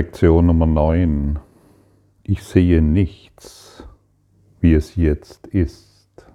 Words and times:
Lektion 0.00 0.46
Nummer 0.46 0.64
9. 0.64 1.40
Ich 2.22 2.42
sehe 2.42 2.80
nichts, 2.80 3.86
wie 4.58 4.72
es 4.72 4.96
jetzt 4.96 5.46
ist. 5.46 6.26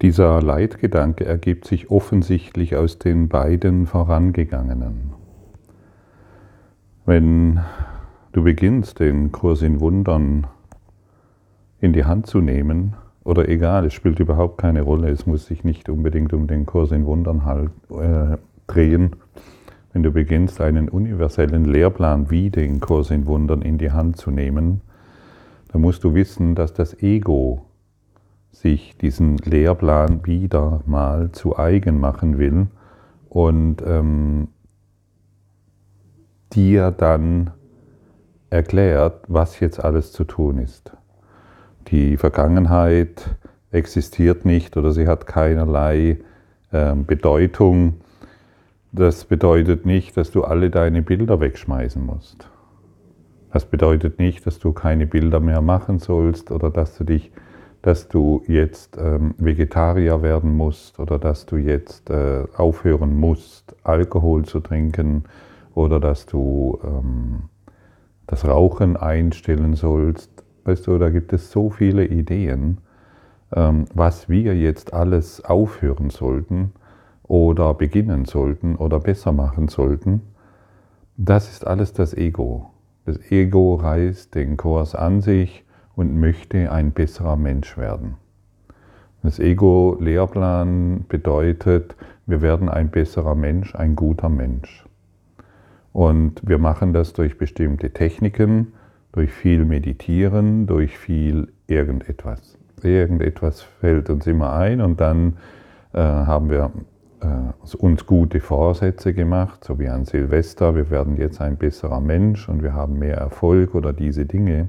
Dieser 0.00 0.40
Leitgedanke 0.40 1.26
ergibt 1.26 1.66
sich 1.66 1.90
offensichtlich 1.90 2.74
aus 2.74 2.98
den 2.98 3.28
beiden 3.28 3.84
vorangegangenen. 3.86 5.12
Wenn 7.04 7.60
du 8.32 8.42
beginnst, 8.42 8.98
den 8.98 9.30
Kurs 9.30 9.60
in 9.60 9.80
Wundern 9.80 10.46
in 11.82 11.92
die 11.92 12.06
Hand 12.06 12.28
zu 12.28 12.40
nehmen, 12.40 12.96
oder 13.24 13.46
egal, 13.46 13.84
es 13.84 13.92
spielt 13.92 14.20
überhaupt 14.20 14.56
keine 14.56 14.80
Rolle, 14.80 15.10
es 15.10 15.26
muss 15.26 15.44
sich 15.44 15.64
nicht 15.64 15.90
unbedingt 15.90 16.32
um 16.32 16.46
den 16.46 16.64
Kurs 16.64 16.92
in 16.92 17.04
Wundern 17.04 17.44
halt, 17.44 17.72
äh, 17.90 18.38
drehen, 18.72 19.16
wenn 19.92 20.02
du 20.02 20.10
beginnst, 20.10 20.60
einen 20.60 20.88
universellen 20.88 21.64
Lehrplan 21.64 22.30
wie 22.30 22.50
den 22.50 22.80
Kurs 22.80 23.10
in 23.10 23.26
Wundern 23.26 23.62
in 23.62 23.78
die 23.78 23.92
Hand 23.92 24.16
zu 24.16 24.30
nehmen, 24.30 24.80
dann 25.68 25.82
musst 25.82 26.04
du 26.04 26.14
wissen, 26.14 26.54
dass 26.54 26.72
das 26.72 27.02
Ego 27.02 27.66
sich 28.50 28.96
diesen 28.98 29.38
Lehrplan 29.38 30.24
wieder 30.26 30.82
mal 30.86 31.32
zu 31.32 31.58
eigen 31.58 31.98
machen 32.00 32.38
will 32.38 32.66
und 33.28 33.82
ähm, 33.86 34.48
dir 36.52 36.90
dann 36.90 37.50
erklärt, 38.50 39.24
was 39.28 39.60
jetzt 39.60 39.82
alles 39.82 40.12
zu 40.12 40.24
tun 40.24 40.58
ist. 40.58 40.92
Die 41.88 42.18
Vergangenheit 42.18 43.34
existiert 43.70 44.44
nicht 44.44 44.76
oder 44.76 44.92
sie 44.92 45.08
hat 45.08 45.26
keinerlei 45.26 46.18
äh, 46.70 46.94
Bedeutung 46.94 48.01
das 48.92 49.24
bedeutet 49.24 49.86
nicht, 49.86 50.18
dass 50.18 50.30
du 50.30 50.44
alle 50.44 50.68
deine 50.68 51.00
Bilder 51.00 51.40
wegschmeißen 51.40 52.04
musst. 52.04 52.50
Das 53.50 53.64
bedeutet 53.64 54.18
nicht, 54.18 54.46
dass 54.46 54.58
du 54.58 54.72
keine 54.72 55.06
Bilder 55.06 55.40
mehr 55.40 55.62
machen 55.62 55.98
sollst 55.98 56.50
oder 56.50 56.68
dass 56.70 56.98
du 56.98 57.04
dich, 57.04 57.32
dass 57.80 58.08
du 58.08 58.42
jetzt 58.46 58.98
ähm, 58.98 59.34
Vegetarier 59.38 60.22
werden 60.22 60.54
musst 60.54 61.00
oder 61.00 61.18
dass 61.18 61.46
du 61.46 61.56
jetzt 61.56 62.10
äh, 62.10 62.44
aufhören 62.54 63.18
musst, 63.18 63.74
Alkohol 63.82 64.44
zu 64.44 64.60
trinken 64.60 65.24
oder 65.74 65.98
dass 65.98 66.26
du 66.26 66.78
ähm, 66.84 67.44
das 68.26 68.46
Rauchen 68.46 68.98
einstellen 68.98 69.74
sollst. 69.74 70.30
Weißt 70.64 70.86
du, 70.86 70.98
da 70.98 71.08
gibt 71.08 71.32
es 71.32 71.50
so 71.50 71.70
viele 71.70 72.06
Ideen, 72.06 72.78
ähm, 73.54 73.86
was 73.94 74.28
wir 74.28 74.54
jetzt 74.54 74.92
alles 74.92 75.42
aufhören 75.44 76.10
sollten 76.10 76.72
oder 77.32 77.72
beginnen 77.72 78.26
sollten 78.26 78.76
oder 78.76 79.00
besser 79.00 79.32
machen 79.32 79.68
sollten, 79.68 80.20
das 81.16 81.48
ist 81.48 81.66
alles 81.66 81.94
das 81.94 82.12
Ego. 82.12 82.68
Das 83.06 83.18
Ego 83.30 83.76
reißt 83.76 84.34
den 84.34 84.58
Kurs 84.58 84.94
an 84.94 85.22
sich 85.22 85.64
und 85.96 86.20
möchte 86.20 86.70
ein 86.70 86.92
besserer 86.92 87.36
Mensch 87.36 87.78
werden. 87.78 88.16
Das 89.22 89.38
Ego-Lehrplan 89.38 91.06
bedeutet, 91.08 91.96
wir 92.26 92.42
werden 92.42 92.68
ein 92.68 92.90
besserer 92.90 93.34
Mensch, 93.34 93.74
ein 93.74 93.96
guter 93.96 94.28
Mensch. 94.28 94.84
Und 95.94 96.46
wir 96.46 96.58
machen 96.58 96.92
das 96.92 97.14
durch 97.14 97.38
bestimmte 97.38 97.94
Techniken, 97.94 98.74
durch 99.12 99.32
viel 99.32 99.64
Meditieren, 99.64 100.66
durch 100.66 100.98
viel 100.98 101.48
irgendetwas. 101.66 102.58
Irgendetwas 102.82 103.62
fällt 103.62 104.10
uns 104.10 104.26
immer 104.26 104.52
ein 104.52 104.82
und 104.82 105.00
dann 105.00 105.38
äh, 105.94 105.98
haben 105.98 106.50
wir 106.50 106.70
uns 107.78 108.06
gute 108.06 108.40
Vorsätze 108.40 109.14
gemacht, 109.14 109.64
so 109.64 109.78
wie 109.78 109.88
an 109.88 110.04
Silvester, 110.04 110.74
wir 110.74 110.90
werden 110.90 111.16
jetzt 111.16 111.40
ein 111.40 111.56
besserer 111.56 112.00
Mensch 112.00 112.48
und 112.48 112.62
wir 112.62 112.72
haben 112.72 112.98
mehr 112.98 113.16
Erfolg 113.16 113.74
oder 113.74 113.92
diese 113.92 114.26
Dinge. 114.26 114.68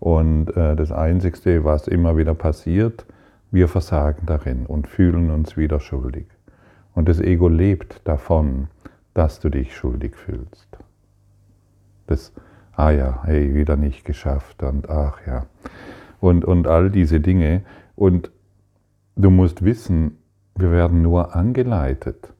Und 0.00 0.56
äh, 0.56 0.76
das 0.76 0.92
Einzige, 0.92 1.64
was 1.64 1.88
immer 1.88 2.16
wieder 2.16 2.34
passiert, 2.34 3.06
wir 3.50 3.68
versagen 3.68 4.26
darin 4.26 4.66
und 4.66 4.88
fühlen 4.88 5.30
uns 5.30 5.56
wieder 5.56 5.80
schuldig. 5.80 6.26
Und 6.94 7.08
das 7.08 7.20
Ego 7.20 7.48
lebt 7.48 8.00
davon, 8.04 8.68
dass 9.14 9.40
du 9.40 9.48
dich 9.48 9.74
schuldig 9.74 10.16
fühlst. 10.16 10.78
Das, 12.06 12.32
ah 12.72 12.90
ja, 12.90 13.22
hey, 13.24 13.54
wieder 13.54 13.76
nicht 13.76 14.04
geschafft 14.04 14.62
und 14.62 14.88
ach 14.88 15.26
ja. 15.26 15.46
Und, 16.20 16.44
und 16.44 16.66
all 16.66 16.90
diese 16.90 17.20
Dinge. 17.20 17.62
Und 17.94 18.30
du 19.16 19.30
musst 19.30 19.64
wissen, 19.64 20.18
wir 20.56 20.70
werden 20.70 21.02
nur 21.02 21.34
angeleitet, 21.34 22.32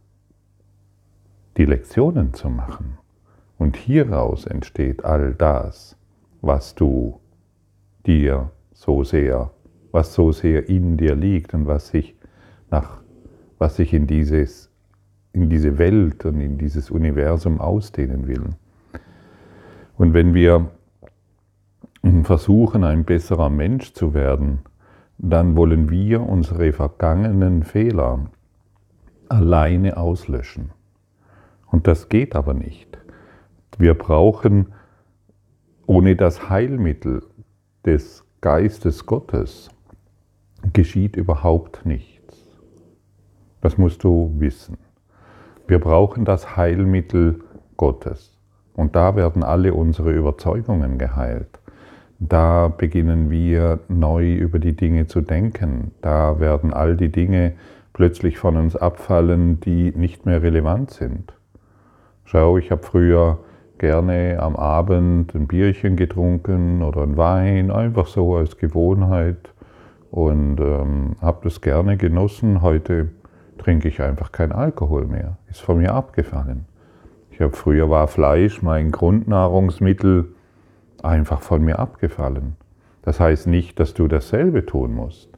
die 1.56 1.64
Lektionen 1.64 2.34
zu 2.34 2.48
machen. 2.48 2.98
Und 3.58 3.76
hieraus 3.76 4.46
entsteht 4.46 5.04
all 5.04 5.34
das, 5.34 5.96
was 6.40 6.74
du 6.74 7.20
dir 8.06 8.50
so 8.72 9.04
sehr, 9.04 9.50
was 9.92 10.14
so 10.14 10.32
sehr 10.32 10.68
in 10.68 10.96
dir 10.96 11.14
liegt 11.14 11.54
und 11.54 11.66
was 11.66 11.88
sich 11.88 12.14
nach, 12.70 13.00
was 13.58 13.76
sich 13.76 13.94
in 13.94 14.06
dieses, 14.06 14.70
in 15.32 15.48
diese 15.48 15.78
Welt 15.78 16.24
und 16.24 16.40
in 16.40 16.58
dieses 16.58 16.90
Universum 16.90 17.60
ausdehnen 17.60 18.26
will. 18.26 18.50
Und 19.96 20.12
wenn 20.12 20.34
wir 20.34 20.70
versuchen, 22.22 22.84
ein 22.84 23.04
besserer 23.04 23.50
Mensch 23.50 23.92
zu 23.94 24.14
werden, 24.14 24.60
dann 25.18 25.56
wollen 25.56 25.90
wir 25.90 26.22
unsere 26.22 26.72
vergangenen 26.72 27.62
Fehler 27.62 28.30
alleine 29.28 29.96
auslöschen. 29.96 30.70
Und 31.66 31.86
das 31.86 32.08
geht 32.08 32.36
aber 32.36 32.54
nicht. 32.54 32.98
Wir 33.78 33.94
brauchen 33.94 34.72
ohne 35.86 36.16
das 36.16 36.48
Heilmittel 36.48 37.22
des 37.84 38.24
Geistes 38.40 39.06
Gottes 39.06 39.70
geschieht 40.72 41.16
überhaupt 41.16 41.86
nichts. 41.86 42.46
Das 43.60 43.78
musst 43.78 44.04
du 44.04 44.32
wissen. 44.38 44.78
Wir 45.66 45.80
brauchen 45.80 46.24
das 46.24 46.56
Heilmittel 46.56 47.40
Gottes. 47.76 48.36
Und 48.74 48.94
da 48.94 49.16
werden 49.16 49.42
alle 49.42 49.74
unsere 49.74 50.12
Überzeugungen 50.12 50.98
geheilt. 50.98 51.60
Da 52.18 52.68
beginnen 52.68 53.30
wir 53.30 53.80
neu 53.88 54.34
über 54.34 54.58
die 54.58 54.74
Dinge 54.74 55.06
zu 55.06 55.20
denken. 55.20 55.92
Da 56.00 56.40
werden 56.40 56.72
all 56.72 56.96
die 56.96 57.10
Dinge 57.10 57.52
plötzlich 57.92 58.38
von 58.38 58.56
uns 58.56 58.74
abfallen, 58.74 59.60
die 59.60 59.92
nicht 59.94 60.26
mehr 60.26 60.42
relevant 60.42 60.90
sind. 60.90 61.34
Schau, 62.24 62.58
ich 62.58 62.70
habe 62.70 62.82
früher 62.82 63.38
gerne 63.78 64.38
am 64.40 64.56
Abend 64.56 65.34
ein 65.34 65.46
Bierchen 65.46 65.96
getrunken 65.96 66.82
oder 66.82 67.02
ein 67.02 67.16
Wein, 67.16 67.70
einfach 67.70 68.06
so 68.06 68.36
als 68.36 68.56
Gewohnheit 68.56 69.52
und 70.10 70.58
ähm, 70.60 71.16
habe 71.20 71.40
das 71.44 71.60
gerne 71.60 71.96
genossen. 71.96 72.62
Heute 72.62 73.08
trinke 73.58 73.88
ich 73.88 74.00
einfach 74.00 74.32
kein 74.32 74.52
Alkohol 74.52 75.06
mehr. 75.06 75.36
Ist 75.50 75.60
von 75.60 75.78
mir 75.78 75.92
abgefallen. 75.92 76.64
Ich 77.30 77.40
habe 77.40 77.52
früher 77.52 77.90
war 77.90 78.08
Fleisch 78.08 78.62
mein 78.62 78.90
Grundnahrungsmittel 78.90 80.34
einfach 81.06 81.40
von 81.40 81.64
mir 81.64 81.78
abgefallen. 81.78 82.56
Das 83.02 83.20
heißt 83.20 83.46
nicht, 83.46 83.78
dass 83.78 83.94
du 83.94 84.08
dasselbe 84.08 84.66
tun 84.66 84.94
musst. 84.94 85.30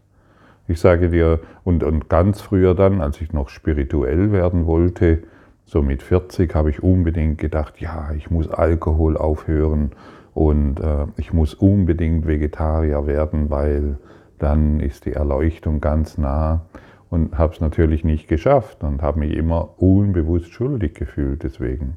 Ich 0.67 0.81
sage 0.81 1.11
dir, 1.11 1.41
und, 1.65 1.83
und 1.83 2.09
ganz 2.09 2.41
früher 2.41 2.75
dann, 2.75 3.01
als 3.01 3.21
ich 3.21 3.33
noch 3.33 3.49
spirituell 3.49 4.33
werden 4.33 4.67
wollte, 4.67 5.23
so 5.65 5.83
mit 5.83 6.03
40 6.03 6.55
habe 6.55 6.71
ich 6.71 6.83
unbedingt 6.83 7.39
gedacht, 7.39 7.81
ja, 7.81 8.11
ich 8.17 8.31
muss 8.31 8.49
Alkohol 8.49 9.17
aufhören 9.17 9.93
und 10.35 10.81
äh, 10.81 11.07
ich 11.17 11.33
muss 11.33 11.55
unbedingt 11.55 12.27
Vegetarier 12.27 13.07
werden, 13.07 13.51
weil 13.51 13.99
dann 14.39 14.81
ist 14.81 15.05
die 15.05 15.13
Erleuchtung 15.13 15.81
ganz 15.81 16.17
nah 16.17 16.63
und 17.11 17.37
habe 17.37 17.53
es 17.53 17.61
natürlich 17.61 18.05
nicht 18.05 18.29
geschafft 18.29 18.83
und 18.83 19.03
habe 19.03 19.21
mich 19.21 19.35
immer 19.35 19.81
unbewusst 19.81 20.53
schuldig 20.53 20.95
gefühlt 20.95 21.43
deswegen. 21.43 21.97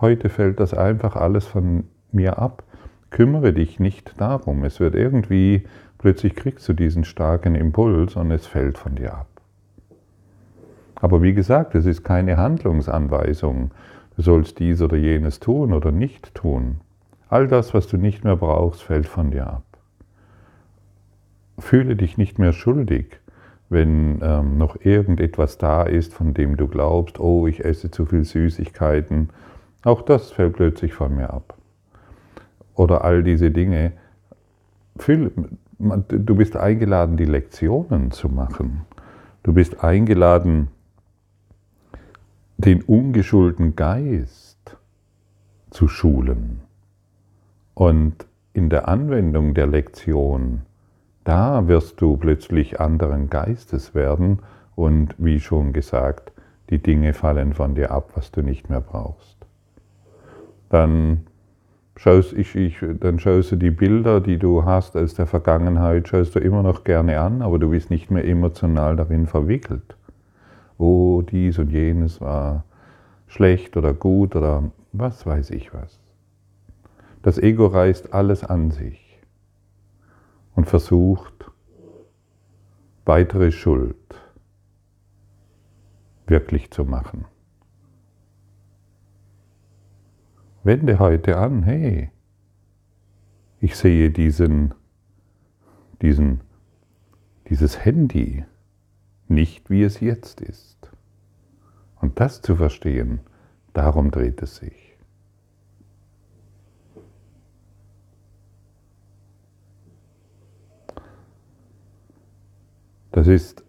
Heute 0.00 0.28
fällt 0.28 0.60
das 0.60 0.74
einfach 0.74 1.16
alles 1.16 1.46
von 1.46 1.84
mir 2.12 2.38
ab 2.38 2.62
kümmere 3.12 3.52
dich 3.52 3.78
nicht 3.78 4.14
darum. 4.20 4.64
Es 4.64 4.80
wird 4.80 4.96
irgendwie, 4.96 5.64
plötzlich 5.98 6.34
kriegst 6.34 6.68
du 6.68 6.72
diesen 6.72 7.04
starken 7.04 7.54
Impuls 7.54 8.16
und 8.16 8.30
es 8.32 8.46
fällt 8.46 8.78
von 8.78 8.96
dir 8.96 9.14
ab. 9.14 9.28
Aber 10.96 11.22
wie 11.22 11.34
gesagt, 11.34 11.74
es 11.74 11.86
ist 11.86 12.02
keine 12.02 12.36
Handlungsanweisung. 12.36 13.70
Du 14.16 14.22
sollst 14.22 14.58
dies 14.58 14.82
oder 14.82 14.96
jenes 14.96 15.40
tun 15.40 15.72
oder 15.72 15.92
nicht 15.92 16.34
tun. 16.34 16.80
All 17.28 17.48
das, 17.48 17.74
was 17.74 17.86
du 17.86 17.96
nicht 17.96 18.24
mehr 18.24 18.36
brauchst, 18.36 18.82
fällt 18.82 19.06
von 19.06 19.30
dir 19.30 19.46
ab. 19.46 19.64
Fühle 21.58 21.96
dich 21.96 22.18
nicht 22.18 22.38
mehr 22.38 22.52
schuldig, 22.52 23.20
wenn 23.68 24.20
ähm, 24.22 24.58
noch 24.58 24.76
irgendetwas 24.80 25.58
da 25.58 25.82
ist, 25.82 26.14
von 26.14 26.34
dem 26.34 26.56
du 26.56 26.66
glaubst, 26.66 27.20
oh, 27.20 27.46
ich 27.46 27.64
esse 27.64 27.90
zu 27.90 28.06
viel 28.06 28.24
Süßigkeiten. 28.24 29.30
Auch 29.82 30.02
das 30.02 30.30
fällt 30.30 30.54
plötzlich 30.54 30.94
von 30.94 31.14
mir 31.14 31.30
ab 31.30 31.56
oder 32.74 33.04
all 33.04 33.22
diese 33.22 33.50
Dinge. 33.50 33.92
Du 34.98 36.34
bist 36.36 36.56
eingeladen, 36.56 37.16
die 37.16 37.24
Lektionen 37.24 38.10
zu 38.10 38.28
machen. 38.28 38.82
Du 39.42 39.52
bist 39.52 39.82
eingeladen, 39.82 40.68
den 42.56 42.82
ungeschulten 42.82 43.74
Geist 43.74 44.76
zu 45.70 45.88
schulen. 45.88 46.60
Und 47.74 48.26
in 48.52 48.68
der 48.68 48.86
Anwendung 48.86 49.54
der 49.54 49.66
Lektion, 49.66 50.62
da 51.24 51.66
wirst 51.66 52.00
du 52.00 52.16
plötzlich 52.16 52.78
anderen 52.80 53.30
Geistes 53.30 53.94
werden 53.94 54.40
und 54.76 55.14
wie 55.18 55.40
schon 55.40 55.72
gesagt, 55.72 56.32
die 56.70 56.78
Dinge 56.78 57.14
fallen 57.14 57.54
von 57.54 57.74
dir 57.74 57.90
ab, 57.90 58.10
was 58.14 58.30
du 58.30 58.42
nicht 58.42 58.70
mehr 58.70 58.80
brauchst. 58.80 59.36
Dann 60.68 61.26
schaust, 61.96 62.32
ich, 62.32 62.54
ich, 62.54 62.78
dann 63.00 63.18
schaust 63.18 63.52
du 63.52 63.56
die 63.56 63.70
Bilder, 63.70 64.20
die 64.20 64.38
du 64.38 64.64
hast 64.64 64.96
aus 64.96 65.14
der 65.14 65.26
Vergangenheit, 65.26 66.08
schaust 66.08 66.34
du 66.34 66.40
immer 66.40 66.62
noch 66.62 66.84
gerne 66.84 67.20
an, 67.20 67.42
aber 67.42 67.58
du 67.58 67.70
bist 67.70 67.90
nicht 67.90 68.10
mehr 68.10 68.24
emotional 68.24 68.96
darin 68.96 69.26
verwickelt. 69.26 69.96
Oh, 70.78 71.22
dies 71.22 71.58
und 71.58 71.70
jenes 71.70 72.20
war 72.20 72.64
schlecht 73.26 73.76
oder 73.76 73.94
gut 73.94 74.36
oder 74.36 74.70
was 74.92 75.26
weiß 75.26 75.50
ich 75.50 75.72
was. 75.72 76.00
Das 77.22 77.38
Ego 77.38 77.66
reißt 77.66 78.12
alles 78.12 78.42
an 78.44 78.70
sich 78.70 79.20
und 80.54 80.68
versucht, 80.68 81.50
weitere 83.04 83.52
Schuld 83.52 83.96
wirklich 86.26 86.70
zu 86.70 86.84
machen. 86.84 87.26
Wende 90.64 90.98
heute 90.98 91.36
an, 91.38 91.64
hey, 91.64 92.10
ich 93.60 93.76
sehe 93.76 94.10
diesen, 94.10 94.74
diesen, 96.00 96.40
dieses 97.48 97.84
Handy 97.84 98.44
nicht, 99.28 99.70
wie 99.70 99.82
es 99.82 100.00
jetzt 100.00 100.40
ist. 100.40 100.90
Und 102.00 102.20
das 102.20 102.42
zu 102.42 102.56
verstehen, 102.56 103.20
darum 103.72 104.10
dreht 104.10 104.42
es 104.42 104.56
sich. 104.56 104.96
Das 113.10 113.26
ist, 113.26 113.62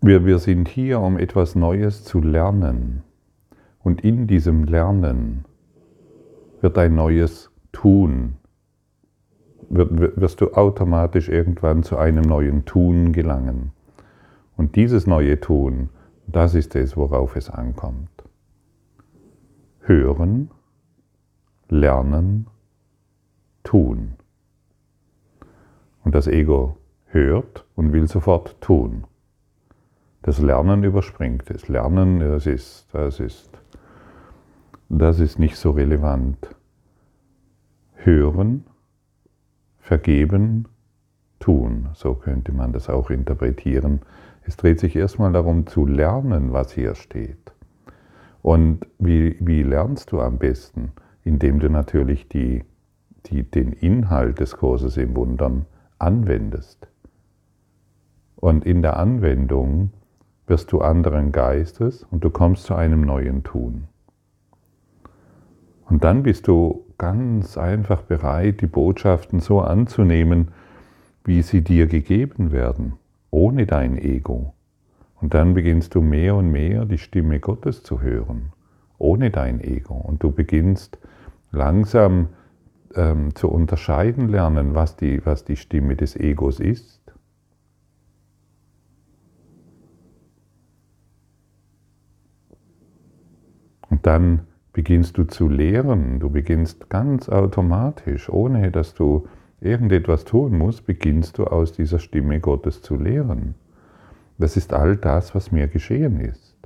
wir, 0.00 0.24
wir 0.24 0.38
sind 0.38 0.68
hier, 0.68 1.00
um 1.00 1.18
etwas 1.18 1.54
Neues 1.54 2.04
zu 2.04 2.20
lernen. 2.20 3.02
Und 3.82 4.02
in 4.02 4.26
diesem 4.26 4.64
Lernen 4.64 5.44
wird 6.60 6.76
ein 6.78 6.94
neues 6.94 7.50
Tun, 7.72 8.36
wirst 9.68 10.40
du 10.40 10.52
automatisch 10.52 11.28
irgendwann 11.28 11.82
zu 11.82 11.96
einem 11.96 12.24
neuen 12.24 12.64
Tun 12.64 13.12
gelangen. 13.12 13.72
Und 14.56 14.76
dieses 14.76 15.06
neue 15.06 15.40
Tun, 15.40 15.88
das 16.26 16.54
ist 16.54 16.76
es, 16.76 16.96
worauf 16.96 17.36
es 17.36 17.48
ankommt. 17.48 18.10
Hören, 19.80 20.50
lernen, 21.68 22.46
tun. 23.62 24.16
Und 26.04 26.14
das 26.14 26.26
Ego 26.26 26.76
hört 27.06 27.64
und 27.76 27.92
will 27.92 28.08
sofort 28.08 28.60
tun. 28.60 29.04
Das 30.22 30.40
Lernen 30.40 30.84
überspringt 30.84 31.50
es. 31.50 31.68
Lernen, 31.68 32.20
das 32.20 32.46
ist, 32.46 32.88
das 32.92 33.20
ist, 33.20 33.59
das 34.90 35.20
ist 35.20 35.38
nicht 35.38 35.56
so 35.56 35.70
relevant. 35.70 36.36
Hören, 37.94 38.64
vergeben, 39.78 40.66
tun. 41.38 41.88
So 41.94 42.14
könnte 42.14 42.52
man 42.52 42.72
das 42.72 42.90
auch 42.90 43.08
interpretieren. 43.08 44.00
Es 44.42 44.56
dreht 44.56 44.80
sich 44.80 44.96
erstmal 44.96 45.32
darum 45.32 45.66
zu 45.66 45.86
lernen, 45.86 46.52
was 46.52 46.72
hier 46.72 46.96
steht. 46.96 47.52
Und 48.42 48.86
wie, 48.98 49.36
wie 49.38 49.62
lernst 49.62 50.10
du 50.10 50.20
am 50.20 50.38
besten? 50.38 50.92
Indem 51.22 51.60
du 51.60 51.70
natürlich 51.70 52.28
die, 52.28 52.64
die, 53.26 53.44
den 53.44 53.72
Inhalt 53.72 54.40
des 54.40 54.56
Kurses 54.56 54.96
im 54.96 55.14
Wundern 55.14 55.66
anwendest. 55.98 56.88
Und 58.36 58.64
in 58.64 58.82
der 58.82 58.96
Anwendung 58.96 59.92
wirst 60.48 60.72
du 60.72 60.80
anderen 60.80 61.30
Geistes 61.30 62.04
und 62.10 62.24
du 62.24 62.30
kommst 62.30 62.64
zu 62.64 62.74
einem 62.74 63.02
neuen 63.02 63.44
Tun. 63.44 63.84
Und 65.90 66.04
dann 66.04 66.22
bist 66.22 66.48
du 66.48 66.86
ganz 66.98 67.58
einfach 67.58 68.02
bereit, 68.02 68.60
die 68.60 68.66
Botschaften 68.66 69.40
so 69.40 69.60
anzunehmen, 69.60 70.48
wie 71.24 71.42
sie 71.42 71.62
dir 71.62 71.86
gegeben 71.86 72.52
werden, 72.52 72.94
ohne 73.30 73.66
dein 73.66 73.98
Ego. 73.98 74.54
Und 75.20 75.34
dann 75.34 75.52
beginnst 75.52 75.94
du 75.94 76.00
mehr 76.00 76.36
und 76.36 76.50
mehr 76.50 76.86
die 76.86 76.98
Stimme 76.98 77.40
Gottes 77.40 77.82
zu 77.82 78.00
hören, 78.00 78.52
ohne 78.98 79.30
dein 79.30 79.60
Ego. 79.60 79.94
Und 79.94 80.22
du 80.22 80.30
beginnst 80.30 80.98
langsam 81.50 82.28
ähm, 82.94 83.34
zu 83.34 83.48
unterscheiden 83.48 84.28
lernen, 84.28 84.74
was 84.74 84.96
die, 84.96 85.24
was 85.26 85.44
die 85.44 85.56
Stimme 85.56 85.96
des 85.96 86.16
Egos 86.16 86.60
ist 86.60 87.00
Und 93.90 94.06
dann 94.06 94.46
beginnst 94.72 95.18
du 95.18 95.24
zu 95.24 95.48
lehren, 95.48 96.20
du 96.20 96.30
beginnst 96.30 96.88
ganz 96.90 97.28
automatisch, 97.28 98.28
ohne 98.28 98.70
dass 98.70 98.94
du 98.94 99.26
irgendetwas 99.60 100.24
tun 100.24 100.56
musst, 100.56 100.86
beginnst 100.86 101.38
du 101.38 101.44
aus 101.44 101.72
dieser 101.72 101.98
Stimme 101.98 102.40
Gottes 102.40 102.82
zu 102.82 102.96
lehren. 102.96 103.54
Das 104.38 104.56
ist 104.56 104.72
all 104.72 104.96
das, 104.96 105.34
was 105.34 105.52
mir 105.52 105.68
geschehen 105.68 106.20
ist. 106.20 106.56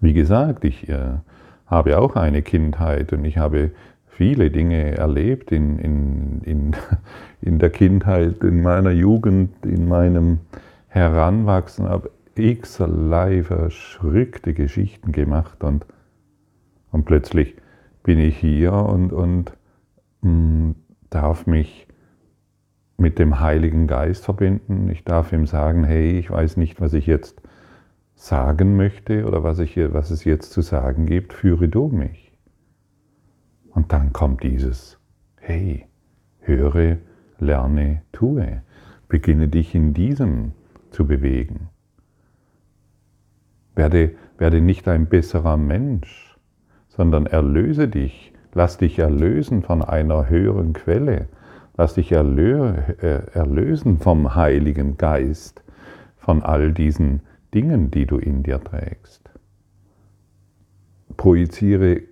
Wie 0.00 0.12
gesagt, 0.12 0.64
ich 0.64 0.88
äh, 0.88 1.18
habe 1.66 1.98
auch 1.98 2.16
eine 2.16 2.42
Kindheit 2.42 3.12
und 3.12 3.24
ich 3.24 3.38
habe 3.38 3.70
viele 4.06 4.50
Dinge 4.50 4.96
erlebt 4.96 5.52
in, 5.52 5.78
in, 5.78 6.40
in, 6.42 6.76
in 7.40 7.58
der 7.58 7.70
Kindheit, 7.70 8.42
in 8.42 8.62
meiner 8.62 8.90
Jugend, 8.90 9.64
in 9.64 9.88
meinem 9.88 10.40
Heranwachsen, 10.88 11.88
habe 11.88 12.10
x-erlei 12.40 13.42
verschrückte 13.42 14.54
Geschichten 14.54 15.12
gemacht 15.12 15.62
und, 15.64 15.86
und 16.90 17.04
plötzlich 17.04 17.56
bin 18.02 18.18
ich 18.18 18.36
hier 18.36 18.72
und, 18.72 19.12
und 19.12 19.52
mh, 20.22 20.30
mm, 20.30 20.74
darf 21.10 21.46
mich 21.46 21.86
mit 22.96 23.18
dem 23.18 23.40
Heiligen 23.40 23.86
Geist 23.86 24.24
verbinden. 24.24 24.88
Ich 24.90 25.04
darf 25.04 25.32
ihm 25.32 25.46
sagen, 25.46 25.84
hey, 25.84 26.18
ich 26.18 26.30
weiß 26.30 26.56
nicht, 26.56 26.80
was 26.80 26.92
ich 26.92 27.06
jetzt 27.06 27.40
sagen 28.14 28.76
möchte 28.76 29.26
oder 29.26 29.42
was, 29.42 29.58
ich, 29.58 29.76
was 29.76 30.10
es 30.10 30.24
jetzt 30.24 30.52
zu 30.52 30.60
sagen 30.60 31.06
gibt, 31.06 31.32
führe 31.32 31.68
du 31.68 31.88
mich. 31.88 32.32
Und 33.70 33.92
dann 33.92 34.12
kommt 34.12 34.42
dieses, 34.42 34.98
hey, 35.36 35.86
höre, 36.40 36.98
lerne, 37.38 38.02
tue. 38.12 38.62
Beginne 39.08 39.48
dich 39.48 39.74
in 39.74 39.94
diesem 39.94 40.52
zu 40.90 41.06
bewegen. 41.06 41.68
Werde, 43.80 44.10
werde 44.36 44.60
nicht 44.60 44.86
ein 44.88 45.06
besserer 45.06 45.56
Mensch, 45.56 46.36
sondern 46.88 47.24
erlöse 47.24 47.88
dich, 47.88 48.34
lass 48.52 48.76
dich 48.76 48.98
erlösen 48.98 49.62
von 49.62 49.80
einer 49.80 50.28
höheren 50.28 50.74
Quelle, 50.74 51.28
lass 51.78 51.94
dich 51.94 52.12
erlö 52.12 52.74
äh, 53.00 53.22
erlösen 53.32 53.96
vom 53.96 54.34
Heiligen 54.34 54.98
Geist, 54.98 55.62
von 56.18 56.42
all 56.42 56.74
diesen 56.74 57.22
Dingen, 57.54 57.90
die 57.90 58.04
du 58.04 58.18
in 58.18 58.42
dir 58.42 58.62
trägst. 58.62 59.30
Projiziere, 61.16 62.02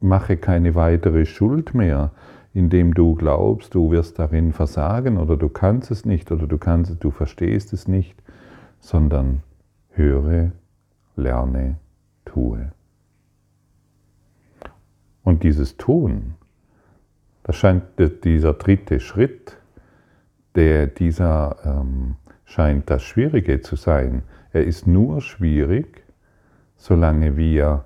mache 0.00 0.36
keine 0.36 0.74
weitere 0.74 1.24
Schuld 1.24 1.72
mehr, 1.72 2.10
indem 2.52 2.92
du 2.92 3.14
glaubst, 3.14 3.74
du 3.74 3.90
wirst 3.90 4.18
darin 4.18 4.52
versagen 4.52 5.16
oder 5.16 5.38
du 5.38 5.48
kannst 5.48 5.90
es 5.90 6.04
nicht 6.04 6.30
oder 6.30 6.46
du 6.46 6.58
kannst, 6.58 7.02
du 7.02 7.10
verstehst 7.10 7.72
es 7.72 7.88
nicht, 7.88 8.22
sondern 8.80 9.42
höre 9.92 10.52
lerne, 11.16 11.76
tue. 12.24 12.70
Und 15.22 15.42
dieses 15.42 15.76
Tun, 15.76 16.34
das 17.42 17.56
scheint 17.56 17.84
dieser 18.24 18.54
dritte 18.54 19.00
Schritt, 19.00 19.56
der 20.54 20.86
dieser 20.86 21.56
ähm, 21.64 22.16
scheint 22.44 22.90
das 22.90 23.02
Schwierige 23.02 23.60
zu 23.60 23.76
sein. 23.76 24.22
Er 24.52 24.64
ist 24.64 24.86
nur 24.86 25.20
schwierig, 25.20 26.04
solange 26.76 27.36
wir 27.36 27.84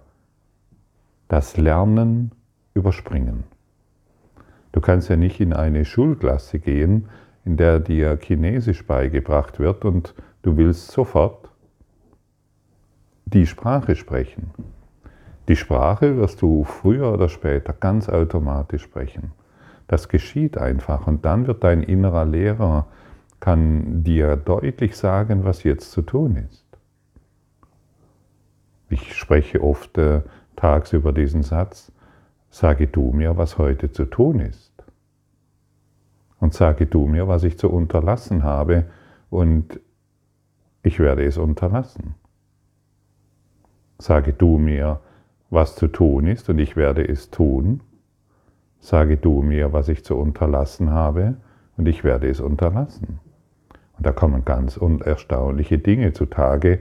das 1.29 1.57
Lernen 1.57 2.33
überspringen. 2.75 3.45
Du 4.73 4.81
kannst 4.81 5.09
ja 5.09 5.17
nicht 5.17 5.41
in 5.41 5.53
eine 5.53 5.85
Schulklasse 5.85 6.59
gehen, 6.59 7.09
in 7.45 7.57
der 7.57 7.81
dir 7.81 8.19
Chinesisch 8.21 8.87
beigebracht 8.87 9.59
wird 9.59 9.85
und 9.85 10.15
du 10.43 10.57
willst 10.57 10.91
sofort 10.91 11.40
die 13.33 13.47
Sprache 13.47 13.95
sprechen. 13.95 14.51
Die 15.49 15.57
Sprache 15.57 16.17
wirst 16.17 16.43
du 16.43 16.65
früher 16.65 17.13
oder 17.13 17.29
später 17.29 17.73
ganz 17.73 18.09
automatisch 18.09 18.83
sprechen. 18.83 19.33
Das 19.87 20.09
geschieht 20.09 20.59
einfach 20.59 21.07
und 21.07 21.25
dann 21.25 21.47
wird 21.47 21.65
dein 21.65 21.83
innerer 21.83 22.25
Lehrer, 22.25 22.87
kann 23.41 24.05
dir 24.05 24.37
deutlich 24.37 24.97
sagen, 24.97 25.45
was 25.45 25.63
jetzt 25.63 25.93
zu 25.93 26.03
tun 26.03 26.37
ist. 26.37 26.65
Ich 28.89 29.15
spreche 29.15 29.63
oft 29.63 29.97
äh, 29.99 30.23
tagsüber 30.57 31.13
diesen 31.13 31.43
Satz, 31.43 31.93
sage 32.51 32.89
du 32.89 33.13
mir, 33.13 33.37
was 33.37 33.57
heute 33.59 33.93
zu 33.93 34.05
tun 34.05 34.41
ist. 34.41 34.73
Und 36.41 36.55
sage 36.55 36.87
du 36.87 37.07
mir, 37.07 37.29
was 37.29 37.45
ich 37.45 37.59
zu 37.59 37.71
unterlassen 37.71 38.43
habe, 38.43 38.87
und 39.31 39.79
ich 40.83 40.99
werde 40.99 41.25
es 41.25 41.39
unterlassen. 41.39 42.15
Sage 44.01 44.33
du 44.33 44.57
mir, 44.57 45.01
was 45.51 45.77
zu 45.77 45.87
tun 45.87 46.27
ist, 46.27 46.49
und 46.49 46.59
ich 46.59 46.75
werde 46.75 47.07
es 47.07 47.31
tun. 47.31 47.83
Sage 48.79 49.19
du 49.19 49.43
mir, 49.43 49.75
was 49.75 49.89
ich 49.89 50.05
zu 50.05 50.17
unterlassen 50.17 50.91
habe, 50.91 51.35
und 51.77 51.87
ich 51.87 52.03
werde 52.03 52.29
es 52.29 52.41
unterlassen. 52.41 53.21
Und 53.99 54.07
da 54.07 54.13
kommen 54.13 54.47
ganz 54.47 54.81
erstaunliche 55.05 55.79
Dinge 55.79 56.15
zutage. 56.15 56.81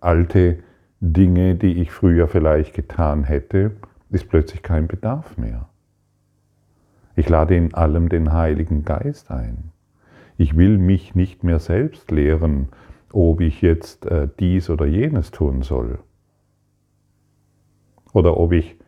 Alte 0.00 0.60
Dinge, 1.00 1.56
die 1.56 1.82
ich 1.82 1.90
früher 1.90 2.26
vielleicht 2.26 2.72
getan 2.72 3.24
hätte, 3.24 3.72
ist 4.08 4.28
plötzlich 4.30 4.62
kein 4.62 4.86
Bedarf 4.86 5.36
mehr. 5.36 5.68
Ich 7.16 7.28
lade 7.28 7.54
in 7.54 7.74
allem 7.74 8.08
den 8.08 8.32
Heiligen 8.32 8.84
Geist 8.84 9.30
ein. 9.30 9.72
Ich 10.38 10.56
will 10.56 10.78
mich 10.78 11.14
nicht 11.14 11.44
mehr 11.44 11.58
selbst 11.58 12.10
lehren, 12.10 12.68
ob 13.12 13.42
ich 13.42 13.60
jetzt 13.60 14.06
äh, 14.06 14.28
dies 14.38 14.70
oder 14.70 14.86
jenes 14.86 15.30
tun 15.30 15.62
soll. 15.62 15.98
Oder 18.16 18.38
ob 18.38 18.52
ich, 18.52 18.78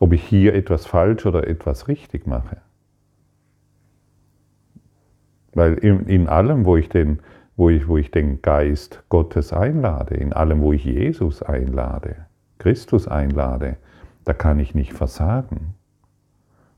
ob 0.00 0.12
ich 0.12 0.22
hier 0.22 0.54
etwas 0.54 0.84
falsch 0.84 1.24
oder 1.24 1.46
etwas 1.46 1.88
richtig 1.88 2.26
mache. 2.26 2.58
Weil 5.54 5.76
in, 5.76 6.00
in 6.00 6.28
allem, 6.28 6.66
wo 6.66 6.76
ich, 6.76 6.90
den, 6.90 7.20
wo, 7.56 7.70
ich, 7.70 7.88
wo 7.88 7.96
ich 7.96 8.10
den 8.10 8.42
Geist 8.42 9.02
Gottes 9.08 9.54
einlade, 9.54 10.14
in 10.16 10.34
allem, 10.34 10.60
wo 10.60 10.74
ich 10.74 10.84
Jesus 10.84 11.42
einlade, 11.42 12.26
Christus 12.58 13.08
einlade, 13.08 13.78
da 14.24 14.34
kann 14.34 14.58
ich 14.60 14.74
nicht 14.74 14.92
versagen. 14.92 15.76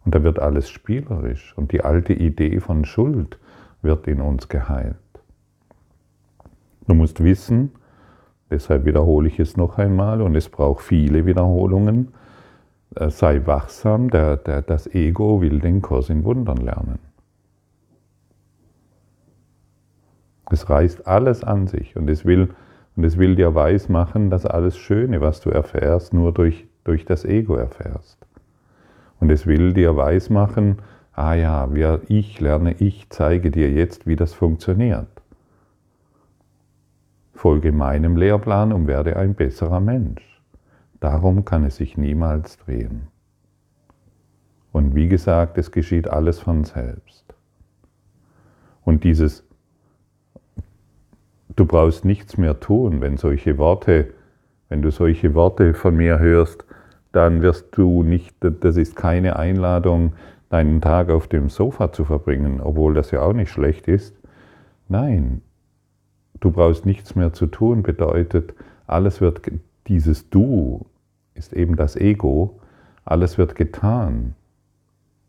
Und 0.05 0.15
da 0.15 0.23
wird 0.23 0.39
alles 0.39 0.71
spielerisch 0.71 1.53
und 1.59 1.73
die 1.73 1.81
alte 1.81 2.13
Idee 2.13 2.61
von 2.61 2.85
Schuld 2.85 3.41
wird 3.83 4.07
in 4.07 4.21
uns 4.21 4.49
geheilt. 4.49 4.99
Du 6.87 6.95
musst 6.95 7.25
wissen, 7.25 7.73
deshalb 8.51 8.85
wiederhole 8.85 9.29
ich 9.29 9.39
es 9.39 9.57
noch 9.57 9.79
einmal 9.79 10.23
und 10.23 10.35
es 10.37 10.49
braucht 10.49 10.83
viele 10.83 11.27
Wiederholungen, 11.27 12.13
äh, 12.95 13.11
sei 13.11 13.47
wachsam, 13.47 14.11
der, 14.11 14.37
der, 14.37 14.63
das 14.63 14.87
Ego 14.95 15.41
will 15.41 15.61
den 15.61 15.83
Kurs 15.83 16.11
in 16.11 16.25
Wundern 16.25 16.59
lernen. 16.59 16.99
Es 20.51 20.71
reißt 20.71 21.07
alles 21.07 21.43
an 21.43 21.67
sich 21.67 21.97
und 21.97 22.09
es 22.09 22.25
will, 22.25 22.51
und 22.95 23.05
es 23.05 23.19
will 23.19 23.35
dir 23.35 23.55
weismachen, 23.55 24.31
dass 24.31 24.47
alles 24.47 24.79
Schöne, 24.79 25.21
was 25.21 25.41
du 25.41 25.51
erfährst, 25.51 26.15
nur 26.15 26.33
durch, 26.33 26.67
durch 26.85 27.05
das 27.05 27.25
Ego 27.25 27.57
erfährst. 27.57 28.19
Und 29.19 29.31
es 29.31 29.47
will 29.47 29.73
dir 29.73 29.97
weismachen, 29.97 30.79
ah 31.13 31.35
ja, 31.35 31.69
wer 31.73 32.01
ich 32.09 32.41
lerne, 32.41 32.75
ich 32.79 33.09
zeige 33.11 33.51
dir 33.51 33.71
jetzt, 33.71 34.07
wie 34.07 34.17
das 34.17 34.35
funktioniert. 34.35 35.09
Folge 37.37 37.73
meinem 37.73 38.17
Lehrplan 38.17 38.73
und 38.73 38.87
werde 38.87 39.17
ein 39.17 39.35
besserer 39.35 39.81
Mensch. 39.81 40.43
Darum 41.01 41.45
kann 41.45 41.65
es 41.65 41.77
sich 41.77 41.97
niemals 41.97 42.59
drehen. 42.59 43.09
Und 44.73 44.95
wie 44.95 45.09
gesagt, 45.09 45.57
es 45.59 45.71
geschieht 45.71 46.09
alles 46.09 46.41
von 46.41 46.65
selbst. 46.65 47.35
Und 48.85 49.05
dieses 49.05 49.47
Du 51.57 51.65
brauchst 51.65 52.05
nichts 52.05 52.37
mehr 52.37 52.61
tun, 52.61 53.01
wenn 53.01 53.17
solche 53.17 53.57
Worte, 53.57 54.13
wenn 54.69 54.83
du 54.83 54.91
solche 54.91 55.35
Worte 55.35 55.73
von 55.73 55.97
mir 55.97 56.19
hörst, 56.19 56.67
dann 57.13 57.41
wirst 57.41 57.69
du 57.79 58.03
nicht, 58.03 58.37
das 58.41 58.77
ist 58.77 58.95
keine 58.95 59.37
Einladung, 59.37 60.13
deinen 60.51 60.83
Tag 60.83 61.09
auf 61.09 61.29
dem 61.29 61.49
Sofa 61.49 61.93
zu 61.93 62.05
verbringen, 62.05 62.61
obwohl 62.61 62.93
das 62.93 63.11
ja 63.11 63.23
auch 63.23 63.33
nicht 63.33 63.51
schlecht 63.51 63.89
ist. 63.89 64.15
Nein, 64.89 65.41
du 66.41 66.51
brauchst 66.51 66.87
nichts 66.87 67.15
mehr 67.15 67.33
zu 67.33 67.47
tun, 67.47 67.83
bedeutet, 67.83 68.55
alles 68.87 69.21
wird, 69.21 69.43
dieses 69.87 70.31
Du 70.31 70.87
ist 71.35 71.53
eben 71.53 71.77
das 71.77 71.97
Ego, 71.97 72.61
alles 73.05 73.39
wird 73.39 73.55
getan 73.55 74.35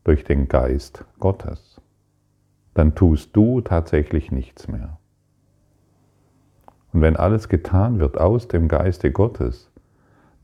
durch 0.03 0.23
den 0.23 0.47
Geist 0.47 1.05
Gottes. 1.19 1.81
Dann 2.73 2.95
tust 2.95 3.35
du 3.35 3.61
tatsächlich 3.61 4.31
nichts 4.31 4.67
mehr. 4.67 4.97
Und 6.93 7.01
wenn 7.01 7.15
alles 7.15 7.49
getan 7.49 7.99
wird 7.99 8.17
aus 8.17 8.47
dem 8.47 8.67
Geiste 8.67 9.11
Gottes, 9.11 9.69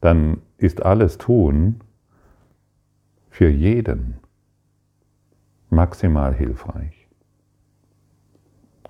dann 0.02 0.42
ist 0.58 0.84
alles 0.84 1.18
Tun 1.18 1.80
für 3.30 3.50
jeden 3.50 4.20
maximal 5.70 6.34
hilfreich. 6.34 7.08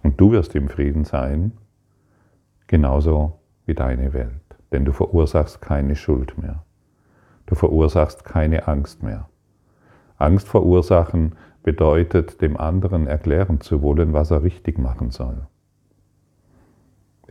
Und 0.02 0.20
du 0.20 0.32
wirst 0.32 0.56
im 0.56 0.68
Frieden 0.68 1.06
sein, 1.06 1.54
genauso 2.68 3.40
wie 3.66 3.74
deine 3.74 4.14
Welt. 4.14 4.32
Denn 4.72 4.86
du 4.86 4.92
verursachst 4.92 5.62
keine 5.62 5.96
Schuld 5.96 6.38
mehr. 6.38 6.64
Du 7.46 7.56
verursachst 7.56 8.26
keine 8.26 8.68
Angst 8.68 9.04
mehr. 9.04 9.30
Angst 10.18 10.48
verursachen 10.48 11.36
bedeutet, 11.64 12.42
dem 12.42 12.58
anderen 12.58 13.08
erklären 13.08 13.62
zu 13.62 13.82
wollen, 13.82 14.14
was 14.14 14.32
er 14.32 14.44
richtig 14.44 14.78
machen 14.78 15.12
soll 15.12 15.48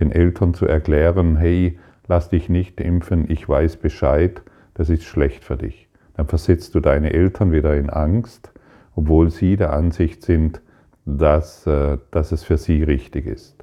den 0.03 0.13
Eltern 0.13 0.55
zu 0.55 0.67
erklären, 0.67 1.37
hey, 1.37 1.79
lass 2.09 2.29
dich 2.29 2.49
nicht 2.49 2.81
impfen, 2.81 3.31
ich 3.31 3.49
weiß 3.49 3.77
Bescheid, 3.77 4.43
das 4.75 4.91
ist 4.91 5.05
schlecht 5.05 5.45
für 5.45 5.57
dich. 5.57 5.89
Dann 6.15 6.27
versetzt 6.27 6.75
du 6.75 6.81
deine 6.81 7.13
Eltern 7.13 7.53
wieder 7.53 7.77
in 7.77 7.91
Angst, 7.91 8.53
obwohl 8.95 9.31
sie 9.31 9.57
der 9.57 9.73
Ansicht 9.73 10.23
sind, 10.23 10.61
dass, 11.05 11.67
äh, 11.67 11.99
dass 12.11 12.33
es 12.33 12.45
für 12.45 12.59
sie 12.59 12.83
richtig 12.83 13.27
ist. 13.27 13.62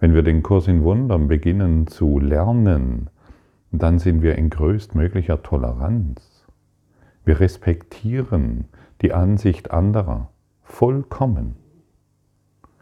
Wenn 0.00 0.14
wir 0.14 0.22
den 0.22 0.42
Kurs 0.42 0.66
in 0.66 0.82
Wundern 0.82 1.28
beginnen 1.28 1.86
zu 1.86 2.18
lernen, 2.18 3.10
dann 3.70 3.98
sind 3.98 4.22
wir 4.22 4.36
in 4.36 4.48
größtmöglicher 4.48 5.42
Toleranz. 5.42 6.46
Wir 7.26 7.38
respektieren 7.38 8.64
die 9.02 9.12
Ansicht 9.12 9.70
anderer 9.70 10.30
vollkommen. 10.62 11.56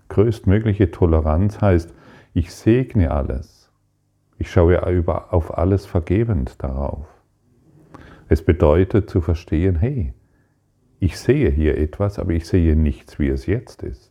Größtmögliche 0.08 0.92
Toleranz 0.92 1.60
heißt, 1.60 1.92
ich 2.34 2.54
segne 2.54 3.10
alles. 3.10 3.72
Ich 4.38 4.48
schaue 4.50 4.80
auf 5.32 5.58
alles 5.58 5.86
vergebend 5.86 6.62
darauf. 6.62 7.08
Es 8.28 8.44
bedeutet 8.44 9.10
zu 9.10 9.20
verstehen, 9.20 9.74
hey, 9.74 10.14
ich 11.00 11.18
sehe 11.18 11.50
hier 11.50 11.78
etwas, 11.78 12.20
aber 12.20 12.30
ich 12.30 12.46
sehe 12.46 12.76
nichts, 12.76 13.18
wie 13.18 13.28
es 13.28 13.46
jetzt 13.46 13.82
ist. 13.82 14.07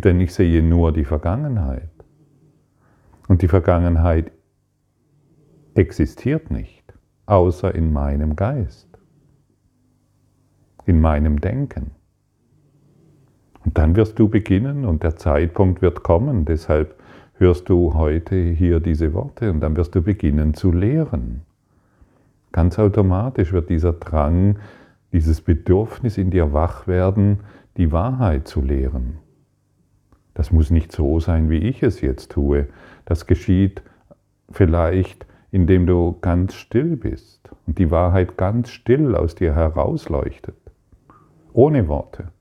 Denn 0.00 0.20
ich 0.20 0.34
sehe 0.34 0.62
nur 0.62 0.92
die 0.92 1.04
Vergangenheit. 1.04 1.90
Und 3.28 3.42
die 3.42 3.48
Vergangenheit 3.48 4.32
existiert 5.74 6.50
nicht, 6.50 6.94
außer 7.26 7.74
in 7.74 7.92
meinem 7.92 8.36
Geist, 8.36 8.88
in 10.84 11.00
meinem 11.00 11.40
Denken. 11.40 11.92
Und 13.64 13.78
dann 13.78 13.96
wirst 13.96 14.18
du 14.18 14.28
beginnen 14.28 14.84
und 14.84 15.02
der 15.02 15.16
Zeitpunkt 15.16 15.80
wird 15.80 16.02
kommen. 16.02 16.44
Deshalb 16.44 17.00
hörst 17.34 17.68
du 17.68 17.94
heute 17.94 18.36
hier 18.36 18.80
diese 18.80 19.14
Worte 19.14 19.50
und 19.50 19.60
dann 19.60 19.76
wirst 19.76 19.94
du 19.94 20.02
beginnen 20.02 20.54
zu 20.54 20.70
lehren. 20.70 21.42
Ganz 22.52 22.78
automatisch 22.78 23.52
wird 23.52 23.70
dieser 23.70 23.94
Drang, 23.94 24.58
dieses 25.12 25.40
Bedürfnis 25.40 26.18
in 26.18 26.30
dir 26.30 26.52
wach 26.52 26.86
werden, 26.86 27.40
die 27.76 27.90
Wahrheit 27.90 28.46
zu 28.46 28.60
lehren. 28.60 29.18
Das 30.34 30.50
muss 30.50 30.70
nicht 30.70 30.92
so 30.92 31.20
sein, 31.20 31.48
wie 31.48 31.58
ich 31.58 31.82
es 31.82 32.00
jetzt 32.00 32.32
tue. 32.32 32.66
Das 33.04 33.26
geschieht 33.26 33.82
vielleicht, 34.50 35.26
indem 35.50 35.86
du 35.86 36.16
ganz 36.20 36.54
still 36.54 36.96
bist 36.96 37.48
und 37.66 37.78
die 37.78 37.90
Wahrheit 37.90 38.36
ganz 38.36 38.70
still 38.70 39.14
aus 39.14 39.34
dir 39.34 39.54
herausleuchtet, 39.54 40.56
ohne 41.52 41.88
Worte 41.88 42.32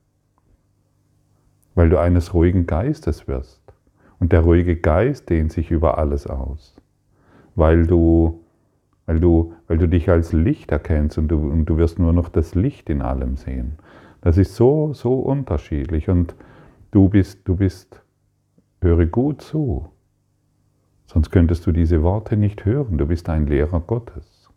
weil 1.75 1.89
du 1.89 1.99
eines 1.99 2.33
ruhigen 2.33 2.65
Geistes 2.65 3.27
wirst. 3.27 3.61
Und 4.19 4.31
der 4.31 4.41
ruhige 4.41 4.75
Geist 4.75 5.29
dehnt 5.29 5.51
sich 5.51 5.71
über 5.71 5.97
alles 5.97 6.27
aus, 6.27 6.75
weil 7.55 7.85
du, 7.85 8.41
weil 9.05 9.19
du, 9.19 9.53
weil 9.67 9.77
du 9.77 9.87
dich 9.87 10.09
als 10.09 10.31
Licht 10.31 10.71
erkennst 10.71 11.17
und 11.17 11.27
du, 11.27 11.37
und 11.37 11.65
du 11.65 11.77
wirst 11.77 11.99
nur 11.99 12.13
noch 12.13 12.29
das 12.29 12.55
Licht 12.55 12.89
in 12.89 13.01
allem 13.01 13.35
sehen. 13.35 13.73
Das 14.21 14.37
ist 14.37 14.55
so, 14.55 14.93
so 14.93 15.15
unterschiedlich 15.15 16.09
und 16.09 16.35
du 16.93 17.09
bist, 17.09 17.47
du 17.47 17.55
bist, 17.55 18.01
höre 18.81 19.05
gut 19.05 19.41
zu, 19.41 19.89
sonst 21.05 21.29
könntest 21.29 21.65
du 21.65 21.71
diese 21.71 22.01
Worte 22.03 22.37
nicht 22.37 22.65
hören. 22.65 22.97
Du 22.97 23.05
bist 23.05 23.29
ein 23.29 23.47
Lehrer 23.47 23.81
Gottes. 23.81 24.49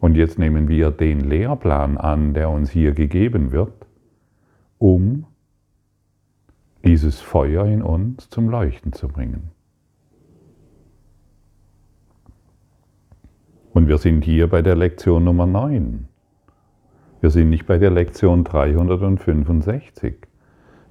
Und 0.00 0.16
jetzt 0.16 0.38
nehmen 0.38 0.68
wir 0.68 0.90
den 0.90 1.20
Lehrplan 1.20 1.96
an, 1.96 2.34
der 2.34 2.50
uns 2.50 2.70
hier 2.70 2.92
gegeben 2.92 3.52
wird 3.52 3.86
um 4.82 5.26
dieses 6.84 7.20
Feuer 7.20 7.66
in 7.66 7.82
uns 7.82 8.28
zum 8.30 8.50
Leuchten 8.50 8.92
zu 8.92 9.06
bringen. 9.06 9.52
Und 13.72 13.86
wir 13.86 13.98
sind 13.98 14.24
hier 14.24 14.48
bei 14.48 14.60
der 14.60 14.74
Lektion 14.74 15.22
Nummer 15.22 15.46
9. 15.46 16.08
Wir 17.20 17.30
sind 17.30 17.48
nicht 17.50 17.64
bei 17.66 17.78
der 17.78 17.92
Lektion 17.92 18.42
365. 18.42 20.26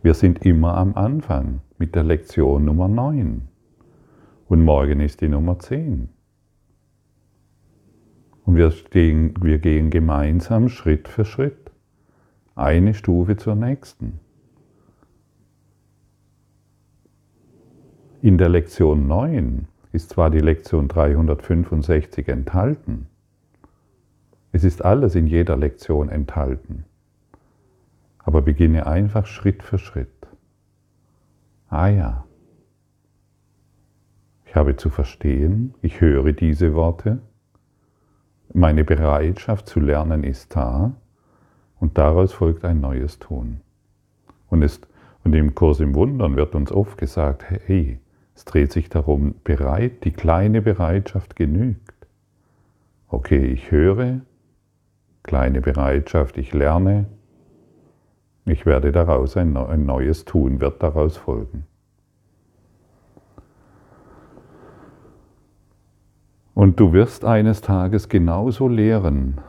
Wir 0.04 0.16
sind 0.16 0.46
immer 0.46 0.76
am 0.78 0.96
Anfang 0.96 1.62
mit 1.78 1.94
der 1.94 2.04
Lektion 2.04 2.66
Nummer 2.66 2.88
9. 2.88 3.48
Und 4.48 4.64
morgen 4.64 5.00
ist 5.00 5.22
die 5.22 5.28
Nummer 5.28 5.60
10. 5.60 6.10
Und 8.44 8.56
wir, 8.56 8.72
stehen, 8.72 9.34
wir 9.42 9.60
gehen 9.60 9.92
gemeinsam 9.92 10.70
Schritt 10.70 11.08
für 11.08 11.24
Schritt, 11.24 11.72
eine 12.56 12.96
Stufe 12.96 13.38
zur 13.38 13.56
nächsten. 13.56 14.20
In 18.24 18.40
der 18.40 18.50
Lektion 18.50 19.08
9 19.08 19.68
ist 19.92 20.10
zwar 20.10 20.32
die 20.32 20.40
Lektion 20.40 20.88
365 20.88 22.28
enthalten, 22.28 23.08
es 24.52 24.64
ist 24.64 24.84
alles 24.84 25.16
in 25.16 25.28
jeder 25.28 25.56
Lektion 25.56 26.10
enthalten, 26.10 26.86
aber 28.24 28.42
beginne 28.42 28.88
einfach 28.88 29.26
Schritt 29.26 29.64
für 29.64 29.78
Schritt. 29.78 30.28
Ah 31.70 31.88
ja, 31.88 32.26
ich 34.46 34.56
habe 34.56 34.76
zu 34.76 34.90
verstehen, 34.90 35.74
ich 35.82 36.02
höre 36.02 36.34
diese 36.34 36.74
Worte, 36.74 37.20
meine 38.54 38.84
Bereitschaft 38.84 39.68
zu 39.68 39.80
lernen 39.80 40.26
ist 40.26 40.54
da 40.56 40.92
und 41.80 41.98
daraus 41.98 42.34
folgt 42.34 42.66
ein 42.66 42.82
neues 42.82 43.18
Tun. 43.20 43.62
Und, 44.50 44.62
es, 44.62 44.82
und 45.24 45.34
im 45.34 45.56
Kurs 45.56 45.80
im 45.80 45.96
Wundern 45.96 46.36
wird 46.36 46.54
uns 46.54 46.70
oft 46.70 46.98
gesagt, 46.98 47.46
hey, 47.50 48.02
es 48.36 48.44
dreht 48.44 48.74
sich 48.74 48.90
darum, 48.90 49.36
bereit, 49.46 50.04
die 50.04 50.12
kleine 50.12 50.62
Bereitschaft 50.62 51.38
genügt. 51.38 51.94
Okay, 53.08 53.46
ich 53.46 53.72
höre, 53.72 54.20
kleine 55.24 55.62
Bereitschaft, 55.62 56.38
ich 56.38 56.54
lerne, 56.54 57.06
ich 58.46 58.66
werde 58.66 58.92
daraus 58.92 59.38
ein, 59.38 59.56
ein 59.56 59.86
neues 59.86 60.26
Tun, 60.26 60.60
wird 60.60 60.82
daraus 60.82 61.18
folgen. 61.18 61.66
Und 66.54 66.80
du 66.80 66.94
wirst 66.94 67.26
eines 67.26 67.62
Tages 67.62 68.10
genauso 68.10 68.68
lehren, 68.68 69.40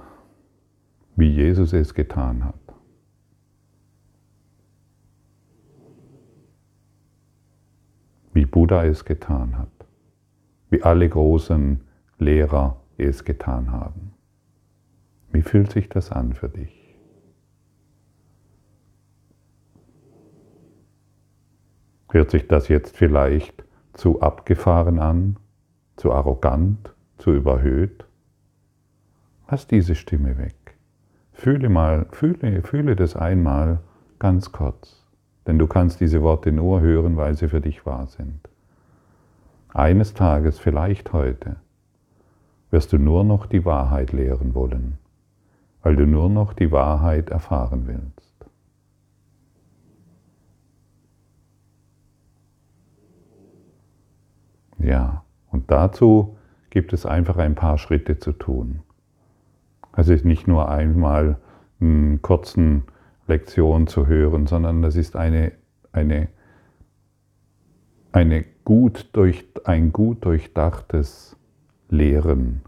wie 1.17 1.29
Jesus 1.29 1.73
es 1.73 1.95
getan 1.95 2.45
hat. 2.45 2.55
wie 8.33 8.47
Buddha 8.47 8.85
es 8.85 9.05
getan 9.05 9.59
hat, 9.59 9.87
wie 10.71 10.83
alle 10.83 11.09
großen 11.09 11.81
Lehrer 12.19 12.81
es 12.97 13.25
getan 13.25 13.71
haben. 13.71 14.13
Wie 15.33 15.43
fühlt 15.43 15.71
sich 15.73 15.89
das 15.89 16.11
an 16.11 16.33
für 16.33 16.49
dich? 16.49 16.82
Hört 22.13 22.31
sich 22.31 22.47
das 22.47 22.69
jetzt 22.69 22.95
vielleicht 22.95 23.65
zu 23.95 24.21
abgefahren 24.21 24.99
an, 24.99 25.39
zu 25.97 26.13
arrogant, 26.13 26.93
zu 27.17 27.33
überhöht? 27.33 28.05
Lass 29.49 29.67
diese 29.67 29.95
Stimme 29.95 30.37
weg. 30.37 30.77
Fühle 31.33 31.71
mal, 31.71 32.05
fühle, 32.13 32.61
fühle 32.61 32.97
das 32.97 33.17
einmal 33.17 33.81
ganz 34.19 34.53
kurz. 34.53 35.07
Denn 35.47 35.59
du 35.59 35.67
kannst 35.67 36.01
diese 36.01 36.21
Worte 36.21 36.53
nur 36.53 36.83
hören, 36.83 37.17
weil 37.17 37.35
sie 37.35 37.49
für 37.49 37.63
dich 37.63 37.87
wahr 37.87 38.07
sind. 38.07 38.47
Eines 39.73 40.13
Tages, 40.13 40.59
vielleicht 40.59 41.15
heute, 41.15 41.57
wirst 42.71 42.93
du 42.93 42.99
nur 42.99 43.25
noch 43.25 43.47
die 43.47 43.65
Wahrheit 43.65 44.13
lehren 44.13 44.55
wollen, 44.55 44.99
weil 45.83 45.97
du 45.97 46.07
nur 46.07 46.29
noch 46.29 46.53
die 46.53 46.73
Wahrheit 46.73 47.31
erfahren 47.31 47.87
willst. 47.87 48.32
Ja, 54.83 55.25
und 55.51 55.71
dazu 55.71 56.37
gibt 56.71 56.93
es 56.93 57.07
einfach 57.07 57.37
ein 57.37 57.55
paar 57.55 57.79
Schritte 57.79 58.19
zu 58.19 58.33
tun. 58.33 58.81
Es 59.97 60.09
ist 60.09 60.25
nicht 60.25 60.49
nur 60.49 60.69
einmal 60.69 61.37
einen 61.81 62.21
kurzen 62.23 62.85
Lektion 63.29 63.87
zu 63.87 64.07
hören, 64.07 64.47
sondern 64.47 64.83
das 64.83 64.97
ist 64.97 65.15
eine, 65.15 65.53
eine, 65.93 66.29
eine 68.11 68.45
gut 68.65 69.11
durch, 69.13 69.45
ein 69.65 69.93
gut 69.93 70.25
durchdachtes 70.25 71.37
Lehren 71.89 72.63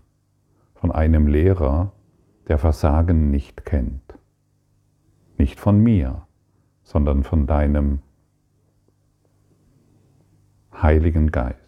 von 0.74 0.92
einem 0.92 1.27
Lehrer, 1.27 1.92
der 2.46 2.59
Versagen 2.59 3.31
nicht 3.31 3.64
kennt. 3.64 4.18
Nicht 5.38 5.59
von 5.59 5.83
mir, 5.83 6.27
sondern 6.83 7.24
von 7.24 7.46
deinem 7.46 8.00
Heiligen 10.72 11.31
Geist. 11.31 11.63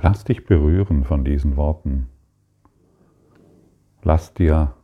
Lass 0.00 0.24
dich 0.24 0.44
berühren 0.44 1.04
von 1.04 1.24
diesen 1.24 1.56
Worten. 1.56 2.08
Lass 4.02 4.34
dir, 4.34 4.74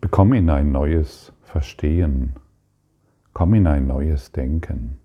bekomm 0.00 0.34
in 0.34 0.50
ein 0.50 0.72
neues 0.72 1.32
Verstehen, 1.42 2.34
komm 3.32 3.54
in 3.54 3.66
ein 3.66 3.86
neues 3.86 4.32
Denken. 4.32 4.98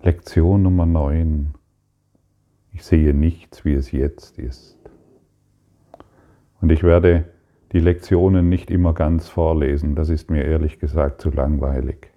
Lektion 0.00 0.62
Nummer 0.62 0.86
9. 0.86 1.54
Ich 2.72 2.84
sehe 2.84 3.14
nichts, 3.14 3.64
wie 3.64 3.74
es 3.74 3.90
jetzt 3.92 4.38
ist. 4.38 4.78
Und 6.60 6.70
ich 6.70 6.82
werde 6.82 7.32
die 7.72 7.80
Lektionen 7.80 8.48
nicht 8.48 8.70
immer 8.70 8.94
ganz 8.94 9.28
vorlesen, 9.28 9.94
das 9.94 10.08
ist 10.08 10.30
mir 10.30 10.44
ehrlich 10.44 10.78
gesagt 10.78 11.20
zu 11.20 11.30
langweilig. 11.30 12.10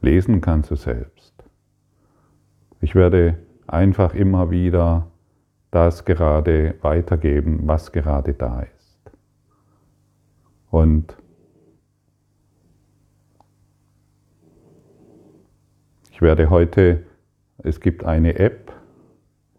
Lesen 0.00 0.40
kannst 0.40 0.70
du 0.70 0.76
selbst. 0.76 1.47
Ich 2.80 2.94
werde 2.94 3.38
einfach 3.66 4.14
immer 4.14 4.50
wieder 4.50 5.08
das 5.70 6.04
gerade 6.04 6.74
weitergeben, 6.80 7.60
was 7.64 7.92
gerade 7.92 8.34
da 8.34 8.60
ist. 8.60 9.12
Und 10.70 11.16
ich 16.10 16.22
werde 16.22 16.50
heute, 16.50 17.04
es 17.58 17.80
gibt 17.80 18.04
eine 18.04 18.38
App, 18.38 18.72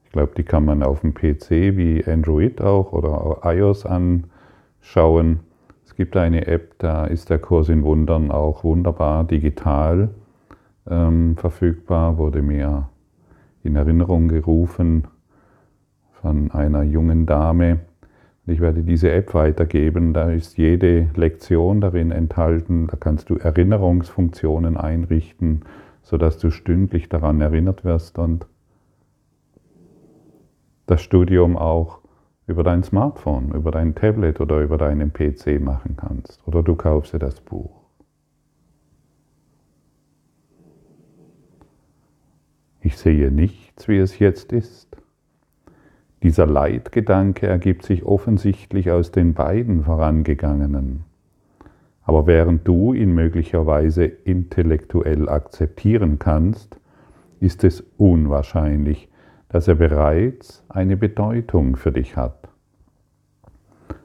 ich 0.06 0.14
glaube, 0.14 0.34
die 0.36 0.44
kann 0.44 0.66
man 0.66 0.82
auf 0.82 1.02
dem 1.02 1.14
PC 1.14 1.78
wie 1.78 2.04
Android 2.06 2.62
auch 2.62 2.94
oder 2.94 3.42
iOS 3.44 3.86
anschauen. 3.86 5.42
Es 5.86 5.94
gibt 5.94 6.18
eine 6.18 6.48
App, 6.48 6.80
da 6.80 7.06
ist 7.06 7.30
der 7.30 7.38
Kurs 7.38 7.70
in 7.70 7.84
Wundern 7.84 8.32
auch 8.32 8.64
wunderbar 8.64 9.24
digital 9.24 10.10
ähm, 10.90 11.38
verfügbar, 11.38 12.18
wurde 12.18 12.42
mir 12.42 12.90
in 13.64 13.76
Erinnerung 13.76 14.28
gerufen 14.28 15.08
von 16.22 16.52
einer 16.52 16.84
jungen 16.84 17.26
Dame. 17.26 17.80
Ich 18.46 18.60
werde 18.60 18.84
diese 18.84 19.12
App 19.12 19.34
weitergeben. 19.34 20.14
Da 20.14 20.32
ist 20.32 20.58
jede 20.58 21.10
Lektion 21.16 21.82
darin 21.82 22.12
enthalten. 22.12 22.88
Da 22.88 22.98
kannst 22.98 23.30
du 23.30 23.36
Erinnerungsfunktionen 23.36 24.76
einrichten, 24.76 25.62
sodass 26.02 26.38
du 26.40 26.50
stündlich 26.50 27.10
daran 27.10 27.42
erinnert 27.42 27.84
wirst 27.84 28.18
und 28.18 28.48
das 30.88 31.02
Studium 31.02 31.56
auch 31.56 32.00
über 32.48 32.64
dein 32.64 32.82
Smartphone, 32.84 33.52
über 33.52 33.70
dein 33.70 33.94
Tablet 33.94 34.42
oder 34.42 34.60
über 34.62 34.80
deinen 34.80 35.14
PC 35.14 35.62
machen 35.62 35.96
kannst. 35.98 36.42
Oder 36.48 36.64
du 36.64 36.76
kaufst 36.76 37.14
dir 37.14 37.20
das 37.20 37.40
Buch. 37.42 37.79
Ich 42.82 42.98
sehe 42.98 43.32
nichts, 43.32 43.88
wie 43.88 43.98
es 43.98 44.20
jetzt 44.20 44.54
ist. 44.54 44.96
Dieser 46.24 46.46
Leitgedanke 46.46 47.48
ergibt 47.48 47.84
sich 47.84 48.04
offensichtlich 48.04 48.92
aus 48.92 49.12
den 49.12 49.34
beiden 49.34 49.84
vorangegangenen. 49.84 51.04
Aber 52.04 52.28
während 52.28 52.68
du 52.68 52.94
ihn 52.94 53.14
möglicherweise 53.14 54.06
intellektuell 54.06 55.30
akzeptieren 55.30 56.20
kannst, 56.20 56.80
ist 57.40 57.64
es 57.64 57.84
unwahrscheinlich, 57.98 59.10
dass 59.50 59.68
er 59.68 59.76
bereits 59.76 60.64
eine 60.70 60.98
Bedeutung 60.98 61.76
für 61.76 61.92
dich 61.92 62.18
hat. 62.18 62.50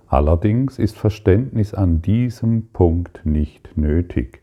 Allerdings 0.06 0.78
ist 0.78 0.96
Verständnis 0.96 1.74
an 1.74 2.02
diesem 2.02 2.68
Punkt 2.68 3.24
nicht 3.24 3.76
nötig. 3.76 4.42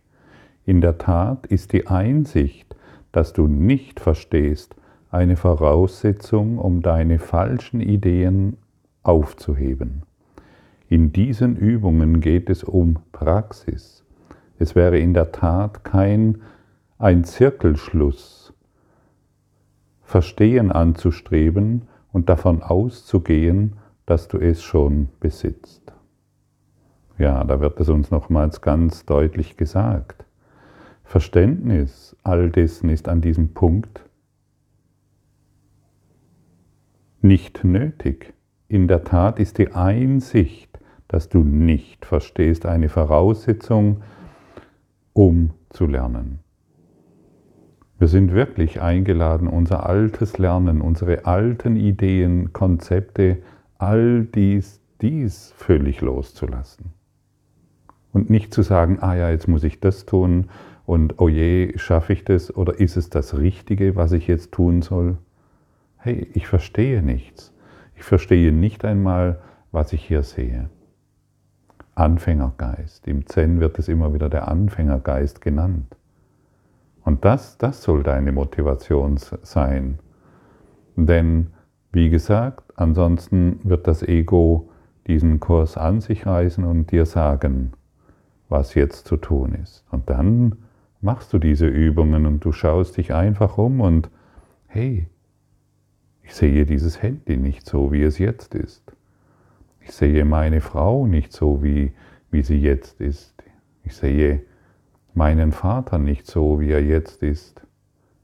In 0.65 0.81
der 0.81 0.97
Tat 0.97 1.45
ist 1.47 1.71
die 1.71 1.87
Einsicht, 1.87 2.70
dass 3.11 3.33
du 3.33 3.47
nicht 3.47 3.99
verstehst, 3.99 4.75
eine 5.09 5.35
Voraussetzung, 5.35 6.57
um 6.57 6.81
deine 6.81 7.19
falschen 7.19 7.81
Ideen 7.81 8.57
aufzuheben. 9.03 10.03
In 10.87 11.11
diesen 11.11 11.55
Übungen 11.55 12.21
geht 12.21 12.49
es 12.49 12.63
um 12.63 12.99
Praxis. 13.11 14.05
Es 14.59 14.75
wäre 14.75 14.99
in 14.99 15.13
der 15.13 15.31
Tat 15.31 15.83
kein 15.83 16.41
ein 16.97 17.23
Zirkelschluss, 17.23 18.53
Verstehen 20.01 20.71
anzustreben 20.71 21.87
und 22.11 22.27
davon 22.27 22.61
auszugehen, 22.61 23.77
dass 24.05 24.27
du 24.27 24.37
es 24.37 24.61
schon 24.61 25.07
besitzt. 25.21 25.93
Ja, 27.17 27.43
da 27.43 27.61
wird 27.61 27.79
es 27.79 27.87
uns 27.87 28.11
nochmals 28.11 28.61
ganz 28.61 29.05
deutlich 29.05 29.55
gesagt. 29.55 30.25
Verständnis 31.11 32.15
all 32.23 32.49
dessen 32.49 32.87
ist 32.87 33.09
an 33.09 33.19
diesem 33.19 33.49
Punkt 33.49 34.07
nicht 37.21 37.65
nötig. 37.65 38.33
In 38.69 38.87
der 38.87 39.03
Tat 39.03 39.37
ist 39.37 39.57
die 39.57 39.73
Einsicht, 39.73 40.79
dass 41.09 41.27
du 41.27 41.39
nicht 41.39 42.05
verstehst, 42.05 42.65
eine 42.65 42.87
Voraussetzung, 42.87 44.03
um 45.11 45.49
zu 45.69 45.85
lernen. 45.85 46.39
Wir 47.99 48.07
sind 48.07 48.31
wirklich 48.31 48.81
eingeladen, 48.81 49.49
unser 49.49 49.87
altes 49.87 50.37
Lernen, 50.37 50.79
unsere 50.79 51.25
alten 51.25 51.75
Ideen, 51.75 52.53
Konzepte, 52.53 53.39
all 53.77 54.23
dies, 54.23 54.79
dies 55.01 55.51
völlig 55.57 55.99
loszulassen. 55.99 56.93
Und 58.13 58.29
nicht 58.29 58.53
zu 58.53 58.61
sagen, 58.61 58.99
ah 59.01 59.15
ja, 59.15 59.29
jetzt 59.29 59.49
muss 59.49 59.65
ich 59.65 59.81
das 59.81 60.05
tun 60.05 60.47
und 60.85 61.19
oh 61.19 61.29
je, 61.29 61.77
schaffe 61.77 62.13
ich 62.13 62.23
das 62.23 62.55
oder 62.55 62.79
ist 62.79 62.97
es 62.97 63.09
das 63.09 63.37
Richtige, 63.37 63.95
was 63.95 64.11
ich 64.11 64.27
jetzt 64.27 64.51
tun 64.51 64.81
soll? 64.81 65.17
hey, 66.01 66.27
ich 66.33 66.47
verstehe 66.47 67.01
nichts. 67.01 67.53
Ich 67.95 68.03
verstehe 68.03 68.51
nicht 68.51 68.83
einmal, 68.83 69.39
was 69.71 69.93
ich 69.93 70.03
hier 70.03 70.23
sehe. 70.23 70.69
Anfängergeist. 71.93 73.07
Im 73.07 73.27
Zen 73.27 73.59
wird 73.59 73.77
es 73.77 73.87
immer 73.87 74.13
wieder 74.13 74.27
der 74.27 74.47
Anfängergeist 74.47 75.41
genannt. 75.41 75.95
Und 77.03 77.23
das, 77.25 77.57
das 77.57 77.83
soll 77.83 78.03
deine 78.03 78.31
Motivation 78.31 79.17
sein. 79.17 79.99
Denn, 80.95 81.51
wie 81.91 82.09
gesagt, 82.09 82.73
ansonsten 82.75 83.59
wird 83.63 83.87
das 83.87 84.01
Ego 84.01 84.69
diesen 85.07 85.39
Kurs 85.39 85.77
an 85.77 86.01
sich 86.01 86.25
reißen 86.25 86.63
und 86.63 86.91
dir 86.91 87.05
sagen, 87.05 87.73
was 88.49 88.73
jetzt 88.73 89.07
zu 89.07 89.17
tun 89.17 89.53
ist. 89.53 89.85
Und 89.91 90.09
dann 90.09 90.57
machst 91.01 91.33
du 91.33 91.39
diese 91.39 91.67
Übungen 91.67 92.25
und 92.25 92.45
du 92.45 92.51
schaust 92.51 92.97
dich 92.97 93.13
einfach 93.13 93.57
um 93.57 93.81
und 93.81 94.09
hey, 94.67 95.07
ich 96.23 96.33
sehe 96.33 96.65
dieses 96.65 97.01
Handy 97.01 97.37
nicht 97.37 97.65
so, 97.65 97.91
wie 97.91 98.03
es 98.03 98.17
jetzt 98.17 98.55
ist. 98.55 98.93
Ich 99.81 99.91
sehe 99.91 100.23
meine 100.25 100.61
Frau 100.61 101.07
nicht 101.07 101.33
so, 101.33 101.63
wie, 101.63 101.91
wie 102.29 102.43
sie 102.43 102.61
jetzt 102.61 103.01
ist. 103.01 103.33
Ich 103.83 103.95
sehe 103.95 104.43
meinen 105.13 105.51
Vater 105.51 105.97
nicht 105.97 106.27
so, 106.27 106.59
wie 106.59 106.71
er 106.71 106.83
jetzt 106.83 107.23
ist. 107.23 107.61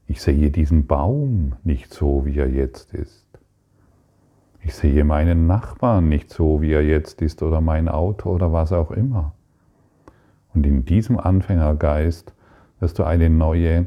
Ich 0.06 0.22
sehe 0.22 0.50
diesen 0.50 0.86
Baum 0.86 1.56
nicht 1.64 1.92
so, 1.92 2.24
wie 2.24 2.38
er 2.38 2.48
jetzt 2.48 2.94
ist. 2.94 3.26
Ich 4.62 4.74
sehe 4.74 5.04
meinen 5.04 5.46
Nachbarn 5.46 6.08
nicht 6.08 6.30
so, 6.30 6.62
wie 6.62 6.72
er 6.72 6.82
jetzt 6.82 7.20
ist, 7.22 7.42
oder 7.42 7.60
mein 7.60 7.88
Auto 7.88 8.30
oder 8.30 8.52
was 8.52 8.72
auch 8.72 8.90
immer. 8.90 9.34
Und 10.54 10.64
in 10.66 10.84
diesem 10.84 11.18
Anfängergeist 11.18 12.34
wirst 12.80 12.98
du 12.98 13.04
eine 13.04 13.30
neue 13.30 13.86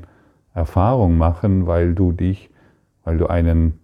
Erfahrung 0.53 1.17
machen, 1.17 1.67
weil 1.67 1.95
du 1.95 2.11
dich, 2.11 2.49
weil 3.03 3.17
du 3.17 3.27
einen 3.27 3.79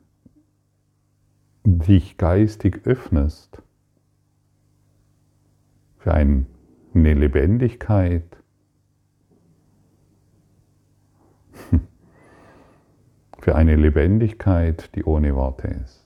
dich 1.64 2.18
geistig 2.18 2.82
öffnest 2.86 3.62
für 5.98 6.14
eine 6.14 6.46
Lebendigkeit, 6.94 8.24
für 13.40 13.56
eine 13.56 13.76
Lebendigkeit, 13.76 14.96
die 14.96 15.04
ohne 15.04 15.36
Worte 15.36 15.68
ist. 15.68 16.06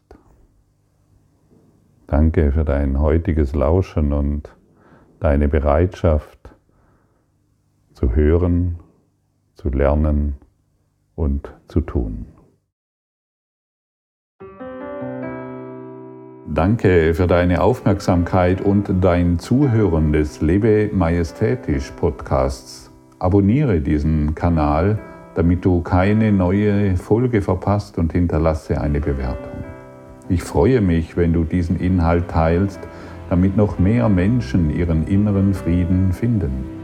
Danke 2.08 2.52
für 2.52 2.66
dein 2.66 3.00
heutiges 3.00 3.54
Lauschen 3.54 4.12
und 4.12 4.54
deine 5.20 5.48
Bereitschaft 5.48 6.54
zu 7.94 8.16
hören, 8.16 8.81
zu 9.62 9.70
lernen 9.70 10.38
und 11.14 11.54
zu 11.68 11.82
tun. 11.82 12.26
Danke 16.48 17.14
für 17.14 17.28
deine 17.28 17.62
Aufmerksamkeit 17.62 18.62
und 18.62 18.92
dein 19.02 19.38
Zuhören 19.38 20.12
des 20.12 20.42
Lebe 20.42 20.90
Majestätisch 20.92 21.92
Podcasts. 21.92 22.92
Abonniere 23.20 23.82
diesen 23.82 24.34
Kanal, 24.34 24.98
damit 25.36 25.64
du 25.64 25.82
keine 25.82 26.32
neue 26.32 26.98
Folge 26.98 27.44
verpasst 27.44 28.00
und 28.00 28.12
hinterlasse 28.14 28.82
eine 28.82 29.00
Bewertung. 29.00 29.64
Ich 30.28 30.42
freue 30.42 30.82
mich, 30.82 31.16
wenn 31.16 31.34
du 31.34 31.44
diesen 31.44 31.80
Inhalt 31.80 32.30
teilst, 32.30 32.80
damit 33.30 33.56
noch 33.56 33.78
mehr 33.78 34.10
Menschen 34.10 34.72
ihren 34.72 35.06
inneren 35.06 35.54
Frieden 35.54 36.14
finden. 36.14 36.81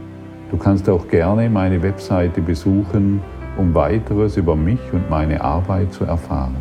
Du 0.50 0.56
kannst 0.56 0.88
auch 0.88 1.06
gerne 1.08 1.50
meine 1.50 1.82
Webseite 1.82 2.40
besuchen, 2.40 3.20
um 3.58 3.74
weiteres 3.74 4.36
über 4.36 4.56
mich 4.56 4.80
und 4.92 5.10
meine 5.10 5.42
Arbeit 5.42 5.92
zu 5.92 6.04
erfahren. 6.04 6.56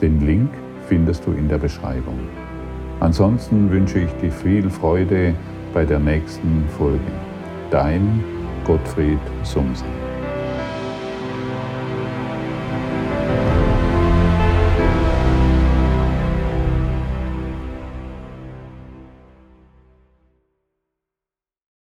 Den 0.00 0.24
Link 0.24 0.50
findest 0.88 1.26
du 1.26 1.32
in 1.32 1.48
der 1.48 1.58
Beschreibung. 1.58 2.18
Ansonsten 3.00 3.70
wünsche 3.70 3.98
ich 3.98 4.12
dir 4.22 4.32
viel 4.32 4.70
Freude 4.70 5.34
bei 5.74 5.84
der 5.84 5.98
nächsten 5.98 6.64
Folge. 6.78 7.00
Dein 7.70 8.24
Gottfried 8.64 9.18
Sumsen. 9.42 10.01